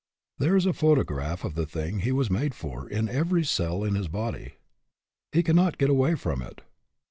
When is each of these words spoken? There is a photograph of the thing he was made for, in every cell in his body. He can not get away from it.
There 0.39 0.55
is 0.55 0.65
a 0.65 0.73
photograph 0.73 1.43
of 1.43 1.53
the 1.53 1.67
thing 1.67 1.99
he 1.99 2.11
was 2.11 2.31
made 2.31 2.55
for, 2.55 2.89
in 2.89 3.07
every 3.07 3.43
cell 3.45 3.83
in 3.83 3.93
his 3.93 4.07
body. 4.07 4.55
He 5.31 5.43
can 5.43 5.55
not 5.55 5.77
get 5.77 5.91
away 5.91 6.15
from 6.15 6.41
it. 6.41 6.61